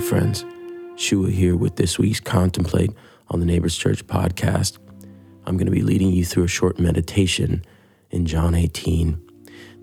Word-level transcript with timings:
Friends. 0.00 0.44
Shua 0.96 1.30
here 1.30 1.56
with 1.56 1.76
this 1.76 1.98
week's 1.98 2.20
Contemplate 2.20 2.90
on 3.28 3.40
the 3.40 3.46
Neighbors 3.46 3.76
Church 3.76 4.06
podcast. 4.06 4.78
I'm 5.44 5.56
going 5.56 5.66
to 5.66 5.72
be 5.72 5.82
leading 5.82 6.10
you 6.12 6.24
through 6.24 6.44
a 6.44 6.48
short 6.48 6.78
meditation 6.78 7.64
in 8.10 8.24
John 8.24 8.54
18, 8.54 9.20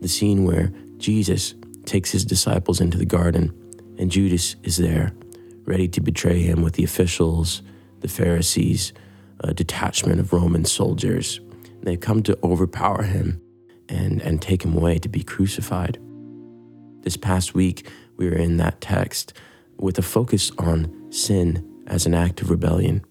the 0.01 0.07
scene 0.07 0.45
where 0.45 0.71
Jesus 0.97 1.53
takes 1.85 2.11
his 2.11 2.25
disciples 2.25 2.81
into 2.81 2.97
the 2.97 3.05
garden 3.05 3.53
and 3.97 4.11
Judas 4.11 4.55
is 4.63 4.77
there, 4.77 5.13
ready 5.65 5.87
to 5.89 6.01
betray 6.01 6.41
him 6.41 6.61
with 6.61 6.73
the 6.73 6.83
officials, 6.83 7.61
the 7.99 8.07
Pharisees, 8.07 8.93
a 9.41 9.53
detachment 9.53 10.19
of 10.19 10.33
Roman 10.33 10.65
soldiers. 10.65 11.39
They 11.81 11.97
come 11.97 12.23
to 12.23 12.37
overpower 12.43 13.03
him 13.03 13.41
and, 13.89 14.21
and 14.21 14.41
take 14.41 14.63
him 14.63 14.75
away 14.75 14.97
to 14.99 15.09
be 15.09 15.23
crucified. 15.23 15.99
This 17.01 17.17
past 17.17 17.53
week, 17.53 17.89
we 18.17 18.27
were 18.27 18.35
in 18.35 18.57
that 18.57 18.81
text 18.81 19.33
with 19.77 19.97
a 19.97 20.01
focus 20.01 20.51
on 20.57 21.11
sin 21.11 21.83
as 21.87 22.05
an 22.05 22.13
act 22.13 22.41
of 22.41 22.49
rebellion. 22.49 23.03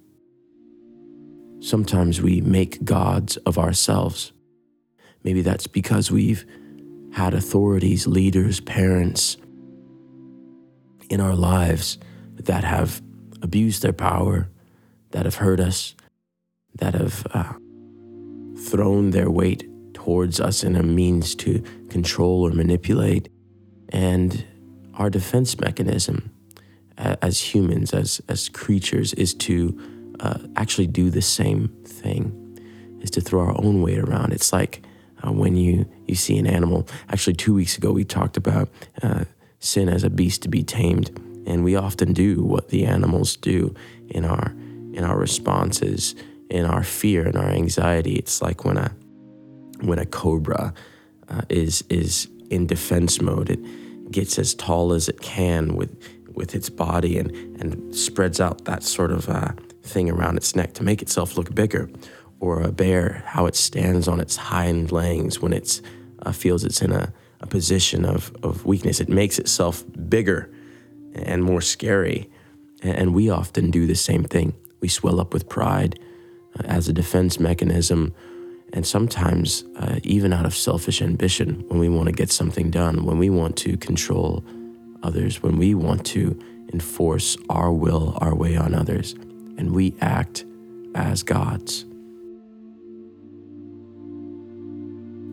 Sometimes 1.60 2.20
we 2.20 2.40
make 2.40 2.84
gods 2.84 3.36
of 3.38 3.58
ourselves. 3.58 4.32
Maybe 5.22 5.40
that's 5.40 5.66
because 5.66 6.10
we've 6.10 6.44
had 7.12 7.32
authorities, 7.32 8.06
leaders, 8.06 8.60
parents 8.60 9.36
in 11.08 11.20
our 11.20 11.34
lives 11.34 11.98
that 12.34 12.64
have 12.64 13.00
abused 13.40 13.82
their 13.82 13.92
power, 13.92 14.50
that 15.12 15.24
have 15.24 15.36
hurt 15.36 15.60
us, 15.60 15.94
that 16.74 16.94
have 16.94 17.26
uh, 17.32 17.52
thrown 18.58 19.10
their 19.10 19.30
weight 19.30 19.68
towards 19.94 20.40
us 20.40 20.64
in 20.64 20.76
a 20.76 20.82
means 20.82 21.34
to 21.36 21.60
control 21.88 22.42
or 22.42 22.50
manipulate. 22.50 23.28
And 23.90 24.44
our 24.94 25.08
defense 25.08 25.58
mechanism 25.58 26.33
as 26.96 27.40
humans, 27.40 27.92
as, 27.92 28.20
as 28.28 28.48
creatures, 28.48 29.12
is 29.14 29.34
to 29.34 29.78
uh, 30.20 30.38
actually 30.56 30.86
do 30.86 31.10
the 31.10 31.22
same 31.22 31.68
thing, 31.84 32.58
is 33.00 33.10
to 33.10 33.20
throw 33.20 33.40
our 33.40 33.64
own 33.64 33.82
weight 33.82 33.98
around. 33.98 34.32
It's 34.32 34.52
like 34.52 34.82
uh, 35.22 35.32
when 35.32 35.56
you, 35.56 35.86
you 36.06 36.14
see 36.14 36.38
an 36.38 36.46
animal. 36.46 36.88
Actually, 37.08 37.34
two 37.34 37.54
weeks 37.54 37.76
ago, 37.76 37.92
we 37.92 38.04
talked 38.04 38.36
about 38.36 38.68
uh, 39.02 39.24
sin 39.58 39.88
as 39.88 40.04
a 40.04 40.10
beast 40.10 40.42
to 40.42 40.48
be 40.48 40.62
tamed. 40.62 41.10
And 41.46 41.62
we 41.62 41.76
often 41.76 42.12
do 42.12 42.42
what 42.42 42.68
the 42.68 42.86
animals 42.86 43.36
do 43.36 43.74
in 44.08 44.24
our 44.24 44.54
in 44.94 45.02
our 45.02 45.18
responses, 45.18 46.14
in 46.48 46.64
our 46.64 46.82
fear 46.82 47.26
and 47.26 47.36
our 47.36 47.50
anxiety. 47.50 48.14
It's 48.14 48.40
like 48.40 48.64
when 48.64 48.78
a 48.78 48.92
when 49.82 49.98
a 49.98 50.06
cobra 50.06 50.72
uh, 51.28 51.42
is 51.50 51.84
is 51.90 52.28
in 52.50 52.66
defense 52.66 53.20
mode. 53.20 53.50
It 53.50 54.10
gets 54.10 54.38
as 54.38 54.54
tall 54.54 54.92
as 54.92 55.08
it 55.08 55.20
can 55.20 55.76
with 55.76 55.98
with 56.34 56.54
its 56.54 56.68
body 56.68 57.18
and 57.18 57.30
and 57.60 57.94
spreads 57.94 58.40
out 58.40 58.64
that 58.64 58.82
sort 58.82 59.10
of 59.10 59.28
uh, 59.28 59.52
thing 59.82 60.10
around 60.10 60.36
its 60.36 60.56
neck 60.56 60.72
to 60.74 60.82
make 60.82 61.02
itself 61.02 61.36
look 61.36 61.54
bigger. 61.54 61.88
Or 62.40 62.60
a 62.60 62.72
bear, 62.72 63.22
how 63.26 63.46
it 63.46 63.54
stands 63.54 64.06
on 64.06 64.20
its 64.20 64.36
hind 64.36 64.92
legs 64.92 65.40
when 65.40 65.52
it 65.52 65.80
uh, 66.22 66.32
feels 66.32 66.64
it's 66.64 66.82
in 66.82 66.92
a, 66.92 67.12
a 67.40 67.46
position 67.46 68.04
of, 68.04 68.34
of 68.42 68.66
weakness. 68.66 69.00
It 69.00 69.08
makes 69.08 69.38
itself 69.38 69.82
bigger 70.08 70.50
and 71.14 71.42
more 71.42 71.62
scary. 71.62 72.28
And 72.82 73.14
we 73.14 73.30
often 73.30 73.70
do 73.70 73.86
the 73.86 73.94
same 73.94 74.24
thing. 74.24 74.52
We 74.80 74.88
swell 74.88 75.20
up 75.20 75.32
with 75.32 75.48
pride 75.48 75.98
uh, 76.58 76.64
as 76.66 76.88
a 76.88 76.92
defense 76.92 77.40
mechanism 77.40 78.14
and 78.74 78.86
sometimes 78.86 79.64
uh, 79.76 80.00
even 80.02 80.32
out 80.32 80.44
of 80.44 80.54
selfish 80.54 81.00
ambition 81.00 81.64
when 81.68 81.78
we 81.78 81.88
want 81.88 82.06
to 82.06 82.12
get 82.12 82.30
something 82.30 82.70
done, 82.70 83.04
when 83.04 83.18
we 83.18 83.30
want 83.30 83.56
to 83.58 83.76
control 83.76 84.44
others, 85.04 85.42
when 85.42 85.58
we 85.58 85.74
want 85.74 86.04
to 86.06 86.38
enforce 86.72 87.36
our 87.48 87.72
will, 87.72 88.18
our 88.20 88.34
way 88.34 88.56
on 88.56 88.74
others, 88.74 89.12
and 89.58 89.72
we 89.72 89.94
act 90.00 90.44
as 90.94 91.22
gods. 91.22 91.84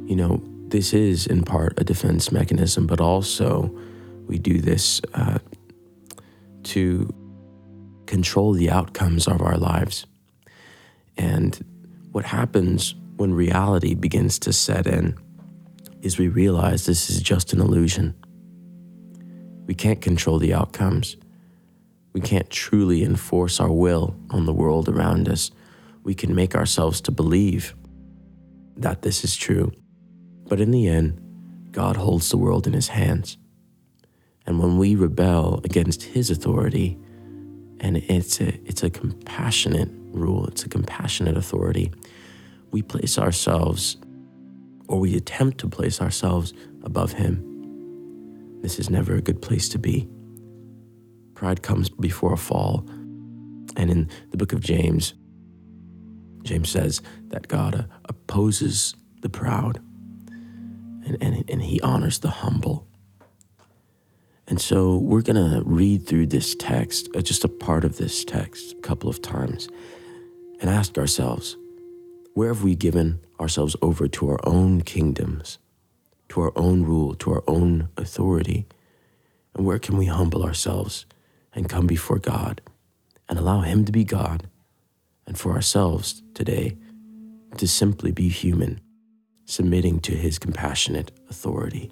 You 0.09 0.15
know, 0.15 0.41
this 0.67 0.93
is 0.93 1.25
in 1.25 1.43
part 1.43 1.73
a 1.79 1.83
defense 1.83 2.31
mechanism, 2.31 2.85
but 2.85 2.99
also 3.01 3.73
we 4.27 4.37
do 4.37 4.59
this 4.59 5.01
uh, 5.13 5.39
to 6.63 7.13
control 8.05 8.53
the 8.53 8.69
outcomes 8.69 9.27
of 9.27 9.41
our 9.41 9.57
lives. 9.57 10.05
And 11.17 11.63
what 12.11 12.25
happens 12.25 12.95
when 13.15 13.33
reality 13.33 13.95
begins 13.95 14.39
to 14.39 14.53
set 14.53 14.87
in 14.87 15.17
is 16.01 16.17
we 16.17 16.27
realize 16.27 16.85
this 16.85 17.09
is 17.09 17.21
just 17.21 17.53
an 17.53 17.61
illusion. 17.61 18.15
We 19.71 19.75
can't 19.75 20.01
control 20.01 20.37
the 20.37 20.53
outcomes. 20.53 21.15
We 22.11 22.19
can't 22.19 22.49
truly 22.49 23.03
enforce 23.03 23.57
our 23.61 23.71
will 23.71 24.17
on 24.29 24.45
the 24.45 24.51
world 24.51 24.89
around 24.89 25.29
us. 25.29 25.49
We 26.03 26.13
can 26.13 26.35
make 26.35 26.55
ourselves 26.55 26.99
to 26.99 27.11
believe 27.11 27.73
that 28.75 29.01
this 29.01 29.23
is 29.23 29.37
true. 29.37 29.71
But 30.49 30.59
in 30.59 30.71
the 30.71 30.89
end, 30.89 31.21
God 31.71 31.95
holds 31.95 32.29
the 32.29 32.35
world 32.35 32.67
in 32.67 32.73
his 32.73 32.89
hands. 32.89 33.37
And 34.45 34.59
when 34.59 34.77
we 34.77 34.93
rebel 34.95 35.61
against 35.63 36.03
his 36.03 36.29
authority, 36.29 36.99
and 37.79 37.95
it's 37.95 38.41
a, 38.41 38.49
it's 38.67 38.83
a 38.83 38.89
compassionate 38.89 39.89
rule, 40.11 40.47
it's 40.47 40.65
a 40.65 40.69
compassionate 40.69 41.37
authority, 41.37 41.93
we 42.71 42.81
place 42.81 43.17
ourselves, 43.17 43.95
or 44.89 44.99
we 44.99 45.15
attempt 45.15 45.59
to 45.59 45.69
place 45.69 46.01
ourselves 46.01 46.51
above 46.83 47.13
Him. 47.13 47.50
This 48.61 48.79
is 48.79 48.89
never 48.89 49.15
a 49.15 49.21
good 49.21 49.41
place 49.41 49.69
to 49.69 49.79
be. 49.79 50.07
Pride 51.35 51.61
comes 51.61 51.89
before 51.89 52.33
a 52.33 52.37
fall. 52.37 52.85
And 53.75 53.89
in 53.89 54.09
the 54.29 54.37
book 54.37 54.53
of 54.53 54.59
James, 54.59 55.13
James 56.43 56.69
says 56.69 57.01
that 57.27 57.47
God 57.47 57.75
uh, 57.75 57.83
opposes 58.05 58.95
the 59.21 59.29
proud 59.29 59.79
and, 61.05 61.17
and, 61.21 61.49
and 61.49 61.61
he 61.61 61.81
honors 61.81 62.19
the 62.19 62.29
humble. 62.29 62.87
And 64.47 64.59
so 64.59 64.97
we're 64.97 65.21
going 65.21 65.35
to 65.35 65.63
read 65.65 66.05
through 66.05 66.27
this 66.27 66.55
text, 66.55 67.09
uh, 67.15 67.21
just 67.21 67.43
a 67.43 67.47
part 67.47 67.85
of 67.85 67.97
this 67.97 68.25
text, 68.25 68.73
a 68.73 68.81
couple 68.81 69.09
of 69.09 69.21
times, 69.21 69.69
and 70.59 70.69
ask 70.69 70.97
ourselves 70.97 71.55
where 72.33 72.49
have 72.49 72.63
we 72.63 72.75
given 72.75 73.19
ourselves 73.39 73.75
over 73.81 74.07
to 74.07 74.29
our 74.29 74.39
own 74.43 74.81
kingdoms, 74.81 75.57
to 76.31 76.39
our 76.39 76.53
own 76.55 76.83
rule, 76.83 77.13
to 77.15 77.29
our 77.33 77.43
own 77.45 77.89
authority? 77.97 78.65
And 79.53 79.65
where 79.65 79.79
can 79.79 79.97
we 79.97 80.05
humble 80.05 80.43
ourselves 80.43 81.05
and 81.53 81.67
come 81.67 81.87
before 81.87 82.19
God 82.19 82.61
and 83.27 83.37
allow 83.37 83.61
Him 83.61 83.83
to 83.83 83.91
be 83.91 84.05
God 84.05 84.47
and 85.27 85.37
for 85.37 85.51
ourselves 85.51 86.23
today 86.33 86.77
to 87.57 87.67
simply 87.67 88.13
be 88.13 88.29
human, 88.29 88.79
submitting 89.45 89.99
to 89.99 90.13
His 90.13 90.39
compassionate 90.39 91.11
authority, 91.29 91.91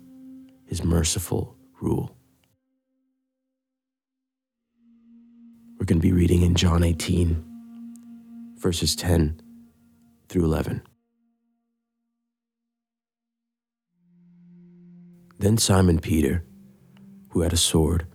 His 0.66 0.86
merciful 0.86 1.58
rule? 1.82 2.16
We're 5.78 5.86
going 5.86 6.00
to 6.00 6.08
be 6.08 6.14
reading 6.14 6.44
in 6.44 6.56
John 6.56 6.82
18, 6.82 7.44
verses 8.56 8.96
10 8.96 9.42
through 10.30 10.46
11. 10.46 10.82
Then 15.40 15.58
Simon 15.58 16.00
Peter, 16.00 16.44
who 17.30 17.42
had 17.42 17.54
a 17.54 17.58
sword, 17.58 18.06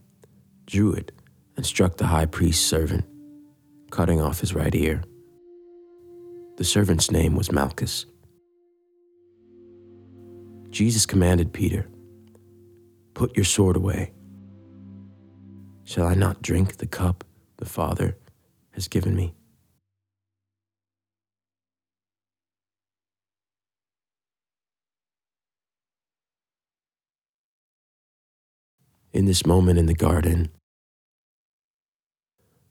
drew 0.66 0.92
it 0.92 1.10
and 1.56 1.64
struck 1.64 1.96
the 1.96 2.06
high 2.06 2.26
priest's 2.26 2.64
servant, 2.64 3.06
cutting 3.90 4.20
off 4.20 4.40
his 4.40 4.54
right 4.54 4.75
ear. 4.75 5.02
The 6.58 6.64
servant's 6.64 7.10
name 7.10 7.34
was 7.34 7.50
Malchus. 7.50 8.04
Jesus 10.69 11.06
commanded 11.06 11.52
Peter, 11.52 11.88
Put 13.14 13.37
your 13.37 13.44
sword 13.44 13.76
away. 13.76 14.12
Shall 15.84 16.06
I 16.06 16.14
not 16.14 16.43
drink 16.43 16.76
the 16.76 16.87
cup 16.87 17.25
the 17.56 17.64
Father 17.64 18.19
has 18.72 18.87
given 18.88 19.14
me? 19.14 19.34
In 29.14 29.26
this 29.26 29.46
moment 29.46 29.78
in 29.78 29.87
the 29.87 29.94
garden, 29.94 30.50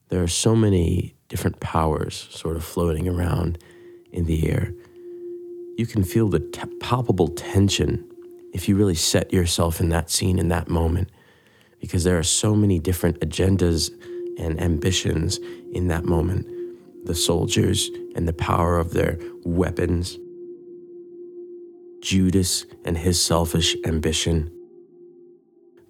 there 0.10 0.22
are 0.22 0.28
so 0.28 0.56
many 0.56 1.16
different 1.30 1.60
powers 1.62 2.28
sort 2.30 2.58
of 2.58 2.64
floating 2.64 3.08
around 3.08 3.58
in 4.12 4.26
the 4.26 4.50
air. 4.50 4.74
You 5.78 5.88
can 5.88 6.04
feel 6.04 6.28
the 6.28 6.42
palpable 6.82 7.30
tension 7.30 8.06
if 8.54 8.68
you 8.68 8.76
really 8.76 8.94
set 8.94 9.34
yourself 9.34 9.80
in 9.80 9.90
that 9.90 10.12
scene 10.12 10.38
in 10.38 10.50
that 10.50 10.68
moment, 10.68 11.10
because 11.80 12.04
there 12.04 12.20
are 12.20 12.24
so 12.24 12.56
many 12.56 12.78
different 12.78 13.20
agendas 13.22 13.90
and 14.38 14.62
ambitions 14.62 15.40
in 15.72 15.88
that 15.88 16.04
moment. 16.04 16.46
The 17.06 17.16
soldiers 17.16 17.90
and 18.16 18.28
the 18.28 18.34
power 18.34 18.78
of 18.78 18.92
their 18.92 19.18
weapons, 19.44 20.20
Judas 22.02 22.66
and 22.86 22.98
his 22.98 23.20
selfish 23.20 23.76
ambition 23.86 24.52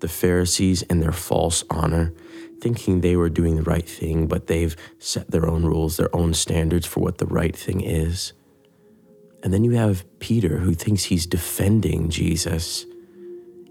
the 0.04 0.10
Pharisees 0.10 0.84
and 0.90 1.02
their 1.02 1.14
false 1.14 1.64
honor, 1.70 2.14
thinking 2.60 3.00
they 3.00 3.16
were 3.16 3.30
doing 3.30 3.56
the 3.56 3.64
right 3.64 3.88
thing, 3.88 4.28
but 4.28 4.48
they've 4.48 4.76
set 5.00 5.32
their 5.32 5.48
own 5.48 5.66
rules, 5.66 5.96
their 5.96 6.14
own 6.14 6.34
standards 6.34 6.86
for 6.86 7.00
what 7.00 7.20
the 7.20 7.26
right 7.26 7.56
thing 7.56 7.80
is. 7.80 8.34
And 9.44 9.54
then 9.54 9.64
you 9.64 9.72
have 9.72 10.04
Peter 10.20 10.58
who 10.58 10.74
thinks 10.74 11.06
he's 11.06 11.26
defending 11.26 12.10
Jesus 12.10 12.86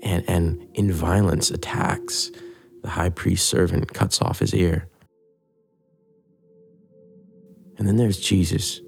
and, 0.03 0.25
and 0.27 0.67
in 0.73 0.91
violence 0.91 1.51
attacks 1.51 2.31
the 2.83 2.89
high 2.89 3.11
priest's 3.11 3.47
servant, 3.47 3.93
cuts 3.93 4.23
off 4.23 4.39
his 4.39 4.55
ear. 4.55 4.89
And 7.77 7.87
then 7.87 7.99
there's 7.99 8.19
Jesus, 8.19 8.81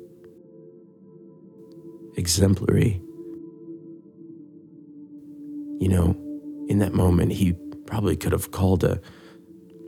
exemplary. 2.17 3.03
You 5.79 5.89
know, 5.91 6.25
in 6.69 6.79
that 6.79 6.95
moment, 6.95 7.33
he 7.33 7.55
probably 7.87 8.17
could 8.17 8.33
have 8.33 8.51
called 8.51 8.85
a, 8.85 9.01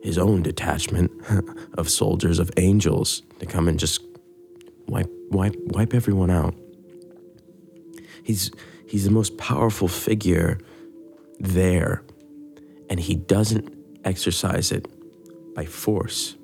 his 0.03 0.19
own 0.19 0.43
detachment 0.43 1.11
of 1.75 1.89
soldiers, 1.89 2.39
of 2.39 2.51
angels, 2.57 3.23
to 3.41 3.47
come 3.47 3.69
and 3.69 3.79
just 3.79 4.03
wipe, 4.89 5.11
wipe, 5.31 5.55
wipe 5.59 5.95
everyone 5.95 6.31
out. 6.31 6.55
He's, 8.23 8.51
he's 8.87 9.05
the 9.05 9.11
most 9.11 9.39
powerful 9.39 9.89
figure 9.89 10.59
there, 11.39 12.03
and 12.91 13.01
he 13.01 13.15
doesn't 13.15 13.77
exercise 14.05 14.73
it 14.73 14.87
by 15.55 15.65
force. 15.65 16.37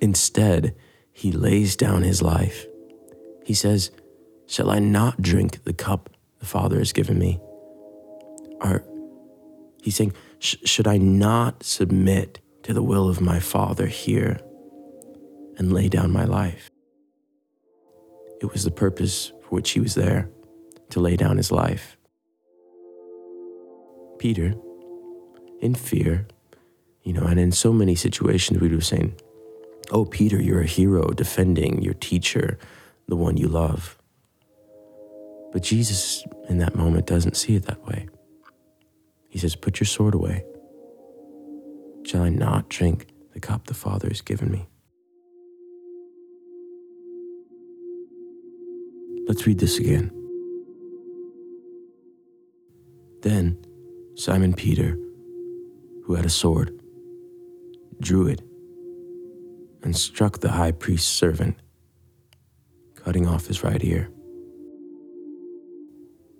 Instead, 0.00 0.74
he 1.12 1.32
lays 1.32 1.76
down 1.76 2.02
his 2.02 2.20
life. 2.20 2.66
He 3.44 3.54
says, 3.54 3.90
Shall 4.46 4.70
I 4.70 4.78
not 4.78 5.22
drink 5.22 5.64
the 5.64 5.72
cup 5.72 6.10
the 6.38 6.46
Father 6.46 6.78
has 6.78 6.92
given 6.92 7.18
me? 7.18 7.40
Or 8.60 8.84
he's 9.82 9.96
saying, 9.96 10.12
Should 10.38 10.86
I 10.86 10.98
not 10.98 11.62
submit 11.62 12.40
to 12.62 12.72
the 12.72 12.82
will 12.82 13.08
of 13.08 13.20
my 13.20 13.40
Father 13.40 13.86
here 13.86 14.40
and 15.56 15.72
lay 15.72 15.88
down 15.88 16.10
my 16.12 16.24
life? 16.24 16.70
It 18.40 18.52
was 18.52 18.64
the 18.64 18.70
purpose 18.70 19.32
for 19.42 19.56
which 19.56 19.70
he 19.70 19.80
was 19.80 19.94
there, 19.94 20.28
to 20.90 21.00
lay 21.00 21.16
down 21.16 21.38
his 21.38 21.50
life. 21.50 21.96
Peter, 24.18 24.54
in 25.60 25.74
fear, 25.74 26.26
you 27.02 27.12
know, 27.12 27.24
and 27.24 27.40
in 27.40 27.52
so 27.52 27.72
many 27.72 27.94
situations 27.94 28.60
we 28.60 28.68
were 28.68 28.80
saying, 28.80 29.14
Oh, 29.90 30.04
Peter, 30.04 30.40
you're 30.40 30.62
a 30.62 30.66
hero 30.66 31.08
defending 31.08 31.82
your 31.82 31.94
teacher, 31.94 32.58
the 33.06 33.16
one 33.16 33.36
you 33.36 33.48
love. 33.48 33.98
But 35.54 35.62
Jesus, 35.62 36.24
in 36.48 36.58
that 36.58 36.74
moment, 36.74 37.06
doesn't 37.06 37.36
see 37.36 37.54
it 37.54 37.66
that 37.66 37.86
way. 37.86 38.08
He 39.28 39.38
says, 39.38 39.54
Put 39.54 39.78
your 39.78 39.86
sword 39.86 40.12
away. 40.12 40.44
Shall 42.04 42.22
I 42.22 42.28
not 42.28 42.68
drink 42.68 43.06
the 43.32 43.38
cup 43.38 43.68
the 43.68 43.72
Father 43.72 44.08
has 44.08 44.20
given 44.20 44.50
me? 44.50 44.66
Let's 49.28 49.46
read 49.46 49.60
this 49.60 49.78
again. 49.78 50.10
Then 53.22 53.56
Simon 54.16 54.54
Peter, 54.54 54.98
who 56.04 56.14
had 56.16 56.26
a 56.26 56.30
sword, 56.30 56.76
drew 58.00 58.26
it 58.26 58.42
and 59.84 59.96
struck 59.96 60.40
the 60.40 60.50
high 60.50 60.72
priest's 60.72 61.08
servant, 61.08 61.56
cutting 62.96 63.28
off 63.28 63.46
his 63.46 63.62
right 63.62 63.82
ear. 63.84 64.10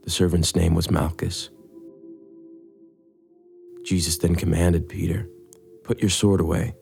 The 0.04 0.10
servant's 0.10 0.54
name 0.54 0.74
was 0.74 0.90
Malchus. 0.90 1.48
Jesus 3.84 4.18
then 4.18 4.34
commanded 4.34 4.88
Peter, 4.88 5.28
Put 5.82 6.00
your 6.00 6.10
sword 6.10 6.40
away. 6.40 6.74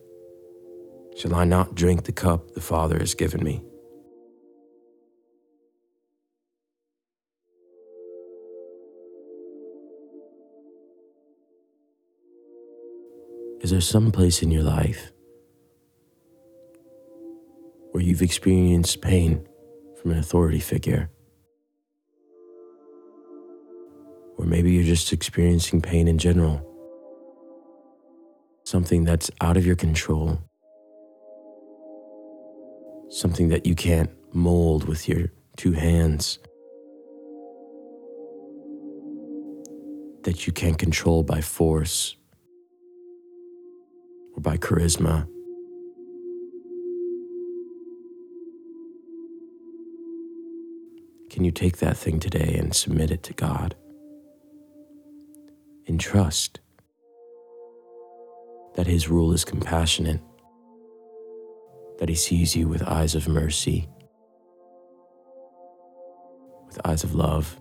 Shall 1.17 1.35
I 1.35 1.45
not 1.45 1.75
drink 1.75 2.05
the 2.05 2.13
cup 2.13 2.55
the 2.55 2.61
Father 2.61 2.99
has 2.99 3.15
given 3.15 3.45
me? 3.45 3.63
Is 13.61 13.71
there 13.71 13.81
some 13.81 14.11
place 14.11 14.43
in 14.43 14.51
your 14.51 14.65
life 14.65 15.13
where 17.93 18.03
you've 18.03 18.23
experienced 18.23 19.01
pain 19.01 19.47
from 20.01 20.11
an 20.11 20.19
authority 20.19 20.59
figure? 20.59 21.11
Or 24.43 24.45
maybe 24.45 24.73
you're 24.73 24.83
just 24.83 25.13
experiencing 25.13 25.81
pain 25.81 26.09
in 26.09 26.19
general, 26.19 26.67
something 28.65 29.05
that's 29.05 29.31
out 29.41 29.57
of 29.57 29.65
your 29.65 29.77
control, 29.77 30.43
something 33.09 33.51
that 33.51 33.67
you 33.67 33.77
can't 33.77 34.11
mold 34.33 34.89
with 34.89 35.09
your 35.09 35.29
two 35.57 35.71
hands, 35.71 36.41
that 40.25 40.45
you 40.45 40.53
can't 40.53 40.77
control 40.77 41.23
by 41.23 41.41
force 41.41 42.17
or 44.35 44.41
by 44.41 44.57
charisma. 44.57 45.29
Can 51.31 51.45
you 51.45 51.53
take 51.53 51.77
that 51.77 51.97
thing 51.97 52.19
today 52.19 52.57
and 52.59 52.75
submit 52.75 53.13
it 53.13 53.23
to 53.23 53.35
God? 53.35 53.77
In 55.87 55.99
trust 55.99 56.61
that 58.77 58.87
His 58.87 59.09
rule 59.09 59.33
is 59.33 59.45
compassionate, 59.45 60.21
that 61.99 62.09
He 62.09 62.15
sees 62.15 62.55
you 62.55 62.69
with 62.69 62.83
eyes 62.83 63.15
of 63.15 63.27
mercy, 63.27 63.89
with 66.67 66.81
eyes 66.85 67.03
of 67.03 67.15
love, 67.15 67.61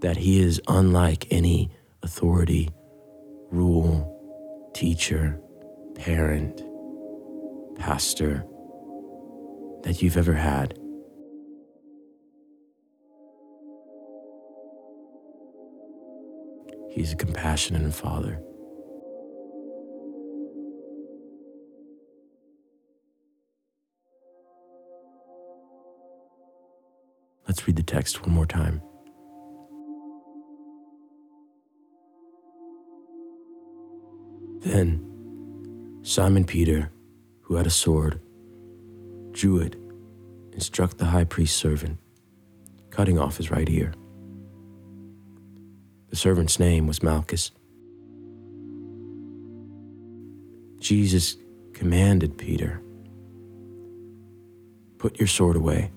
that 0.00 0.18
He 0.18 0.40
is 0.40 0.60
unlike 0.68 1.26
any 1.30 1.70
authority, 2.02 2.68
rule, 3.50 4.70
teacher, 4.74 5.40
parent, 5.94 6.62
pastor 7.76 8.44
that 9.82 10.02
you've 10.02 10.18
ever 10.18 10.34
had. 10.34 10.78
He's 16.96 17.12
a 17.12 17.16
compassionate 17.16 17.92
Father. 17.92 18.40
Let's 27.46 27.66
read 27.66 27.76
the 27.76 27.82
text 27.82 28.22
one 28.22 28.32
more 28.32 28.46
time. 28.46 28.80
Then 34.60 36.00
Simon 36.02 36.46
Peter, 36.46 36.90
who 37.42 37.56
had 37.56 37.66
a 37.66 37.70
sword, 37.70 38.22
drew 39.32 39.58
it 39.58 39.74
and 39.74 40.62
struck 40.62 40.96
the 40.96 41.04
high 41.04 41.24
priest's 41.24 41.58
servant, 41.58 41.98
cutting 42.88 43.18
off 43.18 43.36
his 43.36 43.50
right 43.50 43.68
ear. 43.68 43.92
The 46.16 46.20
servant's 46.20 46.58
name 46.58 46.86
was 46.86 47.02
Malchus. 47.02 47.50
Jesus 50.80 51.36
commanded 51.74 52.38
Peter, 52.38 52.80
Put 54.96 55.18
your 55.18 55.26
sword 55.26 55.56
away. 55.56 55.90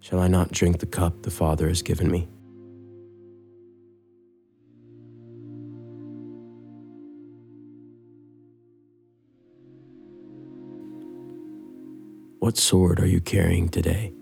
Shall 0.00 0.20
I 0.20 0.28
not 0.28 0.52
drink 0.52 0.80
the 0.80 0.86
cup 0.86 1.22
the 1.22 1.30
Father 1.30 1.66
has 1.68 1.80
given 1.80 2.10
me? 2.10 2.28
What 12.38 12.58
sword 12.58 13.00
are 13.00 13.06
you 13.06 13.22
carrying 13.22 13.70
today? 13.70 14.12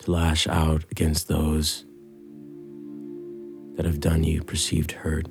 To 0.00 0.10
lash 0.10 0.46
out 0.46 0.84
against 0.90 1.28
those 1.28 1.84
that 3.76 3.84
have 3.84 4.00
done 4.00 4.24
you 4.24 4.42
perceived 4.42 4.92
hurt. 4.92 5.26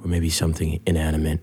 Or 0.00 0.06
maybe 0.06 0.30
something 0.30 0.80
inanimate, 0.86 1.40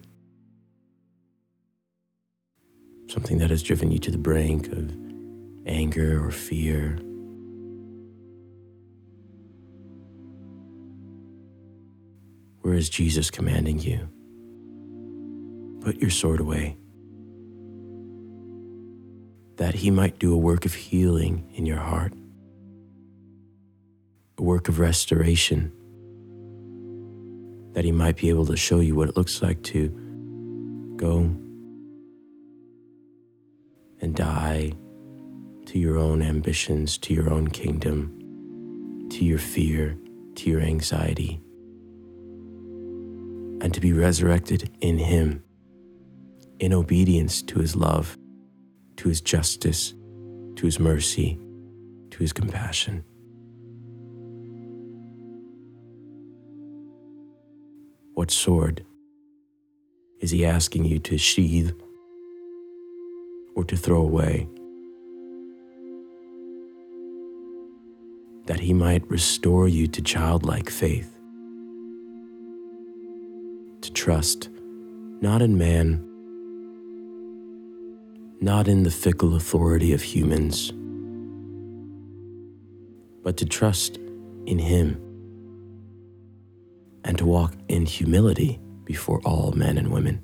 something 3.10 3.38
that 3.40 3.50
has 3.50 3.64
driven 3.64 3.92
you 3.92 4.00
to 4.00 4.12
the 4.12 4.18
brink 4.18 4.68
of 4.68 4.96
anger 5.66 6.26
or 6.26 6.32
fear. 6.32 6.98
Where 12.62 12.76
is 12.76 12.90
Jesus 12.90 13.30
commanding 13.30 13.80
you? 13.80 14.08
Put 15.82 15.98
your 15.98 16.12
sword 16.12 16.40
away. 16.40 16.78
That 19.58 19.76
He 19.76 19.92
might 19.92 20.20
do 20.20 20.34
a 20.34 20.38
work 20.38 20.66
of 20.66 20.74
healing 20.74 21.50
in 21.54 21.66
your 21.66 21.80
heart, 21.80 22.14
a 24.38 24.44
work 24.44 24.68
of 24.68 24.80
restoration, 24.80 25.72
that 27.74 27.86
He 27.86 27.92
might 27.92 28.18
be 28.18 28.30
able 28.30 28.46
to 28.48 28.58
show 28.58 28.80
you 28.80 28.96
what 28.96 29.10
it 29.10 29.18
looks 29.18 29.42
like 29.42 29.62
to 29.64 29.90
go 30.98 31.36
and 34.02 34.16
die 34.16 34.74
to 35.66 35.80
your 35.80 35.98
own 35.98 36.22
ambitions, 36.22 36.98
to 36.98 37.14
your 37.14 37.32
own 37.32 37.48
kingdom, 37.48 39.08
to 39.10 39.24
your 39.24 39.38
fear, 39.38 39.98
to 40.36 40.50
your 40.50 40.60
anxiety, 40.62 41.40
and 43.62 43.74
to 43.74 43.80
be 43.80 43.94
resurrected 43.94 44.70
in 44.82 44.98
Him, 44.98 45.44
in 46.60 46.74
obedience 46.74 47.42
to 47.44 47.60
His 47.60 47.76
love, 47.76 48.18
to 49.02 49.10
His 49.10 49.20
justice, 49.20 49.96
to 50.58 50.66
His 50.66 50.80
mercy, 50.80 51.40
to 52.12 52.20
His 52.20 52.32
compassion. 52.32 53.04
What 58.14 58.30
sword 58.30 58.86
is 60.20 60.30
He 60.30 60.46
asking 60.46 60.86
you 60.86 61.00
to 61.00 61.18
sheathe 61.18 61.72
or 63.56 63.64
to 63.66 63.76
throw 63.76 64.02
away? 64.02 64.48
that 68.48 68.60
he 68.60 68.74
might 68.74 69.08
restore 69.10 69.68
you 69.68 69.88
to 69.88 70.02
childlike 70.02 70.70
faith, 70.70 71.16
to 73.80 73.94
trust 73.94 74.50
not 75.22 75.42
in 75.42 75.58
man, 75.58 76.11
not 78.44 78.68
in 78.68 78.82
the 78.82 78.90
fickle 78.90 79.36
authority 79.36 79.94
of 79.94 80.02
humans, 80.02 80.72
but 83.24 83.38
to 83.38 83.46
trust 83.46 83.98
in 84.48 84.58
him 84.58 84.96
and 87.04 87.20
to 87.20 87.26
walk 87.26 87.54
in 87.68 87.86
humility 87.86 88.60
before 88.84 89.22
all 89.26 89.52
men 89.52 89.78
and 89.78 89.92
women. 89.92 90.24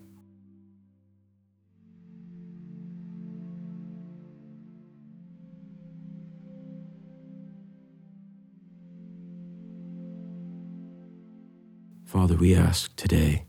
Father, 12.06 12.36
we 12.36 12.56
ask 12.56 12.96
today 12.96 13.46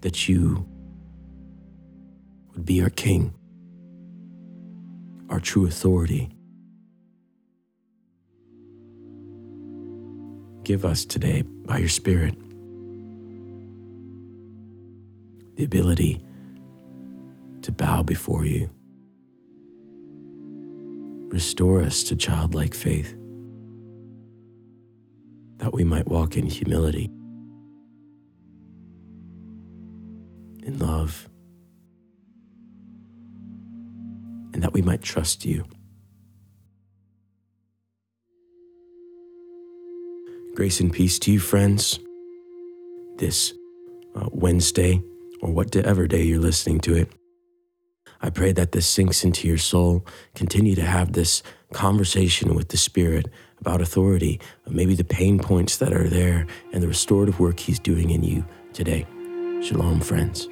that 0.00 0.28
you 0.28 0.66
would 2.54 2.64
be 2.66 2.82
our 2.82 2.90
King, 2.90 3.34
our 5.30 5.40
true 5.40 5.66
authority. 5.66 6.34
Give 10.62 10.84
us 10.84 11.04
today, 11.04 11.42
by 11.42 11.78
your 11.78 11.88
Spirit, 11.88 12.36
the 15.56 15.64
ability 15.64 16.24
to 17.62 17.72
bow 17.72 18.02
before 18.02 18.44
you. 18.44 18.70
Restore 21.28 21.82
us 21.82 22.02
to 22.04 22.16
childlike 22.16 22.74
faith 22.74 23.16
that 25.58 25.72
we 25.72 25.82
might 25.84 26.06
walk 26.06 26.36
in 26.36 26.46
humility, 26.46 27.10
in 30.64 30.78
love, 30.78 31.28
and 34.52 34.62
that 34.62 34.72
we 34.72 34.82
might 34.82 35.02
trust 35.02 35.44
you. 35.44 35.64
Grace 40.54 40.80
and 40.80 40.92
peace 40.92 41.18
to 41.20 41.32
you, 41.32 41.40
friends. 41.40 41.98
This 43.16 43.54
uh, 44.14 44.28
Wednesday, 44.32 45.02
or 45.40 45.50
whatever 45.50 46.06
day 46.06 46.22
you're 46.22 46.38
listening 46.38 46.80
to 46.80 46.94
it, 46.94 47.10
I 48.20 48.30
pray 48.30 48.52
that 48.52 48.72
this 48.72 48.86
sinks 48.86 49.24
into 49.24 49.48
your 49.48 49.58
soul. 49.58 50.06
Continue 50.34 50.74
to 50.76 50.82
have 50.82 51.12
this 51.12 51.42
conversation 51.72 52.54
with 52.54 52.68
the 52.68 52.76
Spirit 52.76 53.28
about 53.60 53.80
authority, 53.80 54.40
maybe 54.68 54.94
the 54.94 55.04
pain 55.04 55.38
points 55.38 55.78
that 55.78 55.92
are 55.92 56.08
there, 56.08 56.46
and 56.72 56.82
the 56.82 56.88
restorative 56.88 57.40
work 57.40 57.58
He's 57.58 57.78
doing 57.78 58.10
in 58.10 58.22
you 58.22 58.44
today. 58.72 59.06
Shalom, 59.62 60.00
friends. 60.00 60.48